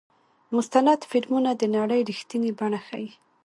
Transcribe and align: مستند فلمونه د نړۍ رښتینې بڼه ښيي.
مستند 0.55 0.99
فلمونه 1.11 1.51
د 1.55 1.63
نړۍ 1.77 2.01
رښتینې 2.09 2.51
بڼه 2.59 2.79
ښيي. 2.87 3.09